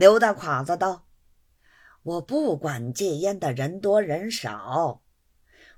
[0.00, 1.06] 刘大胯子道
[2.02, 5.02] ：“我不管戒烟的人多人少，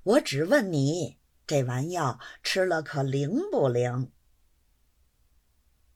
[0.04, 4.12] 我只问你，这丸药吃了可灵不灵？”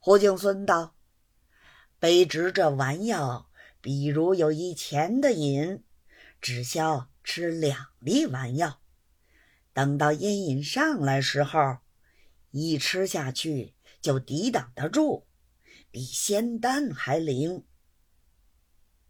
[0.00, 0.96] 胡敬孙道
[2.02, 3.48] ：“卑职这丸药，
[3.80, 5.84] 比如有一钱的瘾，
[6.40, 8.80] 只消吃两粒丸药，
[9.72, 11.76] 等到烟瘾上来时候，
[12.50, 15.26] 一吃下去就抵挡得住，
[15.92, 17.64] 比仙丹还灵。”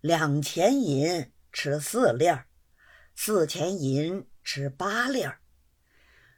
[0.07, 2.47] 两钱银吃四粒儿，
[3.17, 5.41] 四钱银吃八粒儿，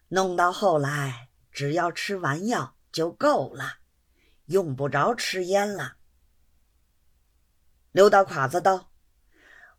[0.09, 3.80] 弄到后来，只要吃完药就够了，
[4.46, 5.98] 用不着吃烟了。
[7.92, 8.90] 刘大侉子道：“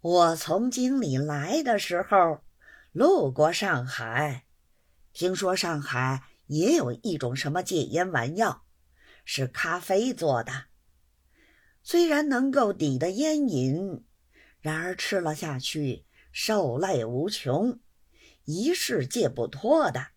[0.01, 2.43] 我从京里来的时候，
[2.91, 4.45] 路过上海，
[5.13, 8.67] 听说上海也有一种什么戒烟丸药，
[9.25, 10.65] 是咖啡做的。”
[11.91, 14.05] 虽然能够抵得烟瘾，
[14.59, 17.79] 然而吃了下去，受累无穷，
[18.43, 20.09] 一世戒不脱的。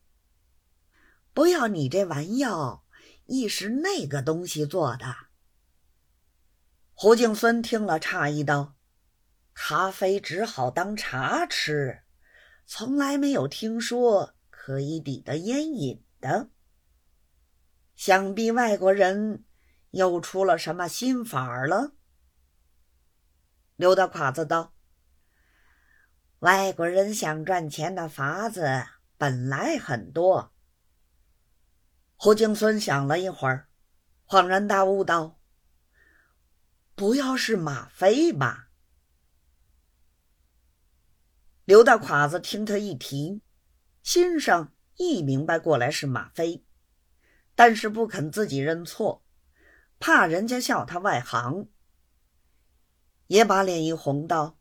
[1.32, 2.84] 不要你这丸药，
[3.24, 5.16] 亦是那个东西做的。
[6.92, 8.74] 胡敬孙听了，诧异道
[9.54, 12.02] ：“咖啡只好当茶吃，
[12.66, 16.50] 从来没有听说可以抵得烟瘾的。
[17.96, 19.44] 想必外国人。”
[19.92, 21.92] 又出了什么新法儿了？
[23.76, 24.74] 刘大侉子道
[26.40, 28.84] ：“外国人想赚钱的法子
[29.16, 30.52] 本来很多。”
[32.16, 33.68] 胡敬孙想了一会儿，
[34.26, 35.38] 恍然大悟道
[36.94, 38.68] ：“不要是吗啡吧？”
[41.64, 43.42] 刘大侉子听他一提，
[44.02, 46.64] 心上一明白过来是吗啡，
[47.54, 49.24] 但是不肯自己认错。
[50.02, 51.68] 怕人家笑他外行，
[53.28, 54.58] 也把脸一红道：“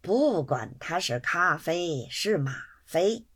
[0.00, 2.54] 不管他是咖啡是吗
[2.86, 3.26] 啡，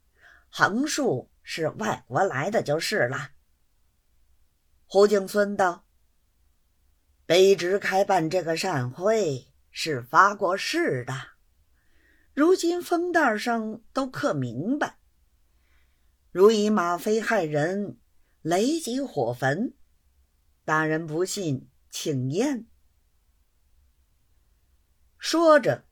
[0.48, 3.30] 横竖是外国来的就是了。”
[4.86, 5.84] 胡敬孙道
[7.26, 11.14] ：“卑职开办这个善会是发过誓的，
[12.32, 14.98] 如今封袋上都刻明白：
[16.30, 17.98] 如以吗啡害人，
[18.42, 19.74] 雷击火焚。”
[20.72, 22.64] 大人不信，请验。
[25.18, 25.84] 说着，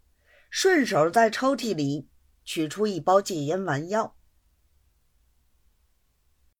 [0.48, 2.08] 顺手在抽屉里
[2.46, 4.16] 取出一包戒烟丸药，